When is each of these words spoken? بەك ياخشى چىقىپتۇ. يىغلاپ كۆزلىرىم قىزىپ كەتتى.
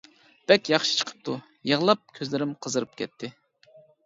بەك 0.51 0.71
ياخشى 0.71 0.95
چىقىپتۇ. 1.01 1.35
يىغلاپ 1.73 2.01
كۆزلىرىم 2.17 2.57
قىزىپ 2.67 2.99
كەتتى. 3.05 3.31